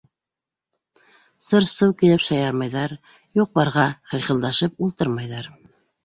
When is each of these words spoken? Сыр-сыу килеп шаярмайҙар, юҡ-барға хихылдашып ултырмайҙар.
Сыр-сыу 1.47 1.91
килеп 1.99 2.23
шаярмайҙар, 2.27 2.95
юҡ-барға 3.39 3.83
хихылдашып 4.13 4.83
ултырмайҙар. 4.87 5.51